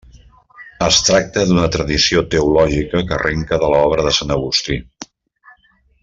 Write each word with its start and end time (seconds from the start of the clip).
Es 0.85 0.95
tracta 1.09 1.43
d'una 1.49 1.65
tradició 1.75 2.23
teològica 2.35 3.01
que 3.11 3.15
arrenca 3.21 3.59
de 3.65 3.69
l'obra 3.77 4.07
de 4.11 4.15
sant 4.21 4.37
Agustí. 4.41 4.79